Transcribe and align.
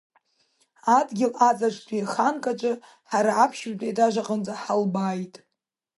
Адгьыл 0.97 1.33
аҵаҿтәи 1.47 2.09
ханк 2.11 2.43
аҿы 2.51 2.71
ҳара 3.09 3.31
аԥшьбатәи 3.43 3.87
аетаж 3.87 4.15
аҟынӡа 4.21 4.53
ҳалбааит. 4.61 5.35